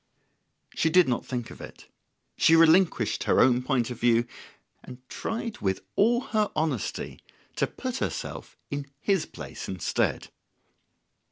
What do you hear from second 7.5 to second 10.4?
to put herself in his place instead.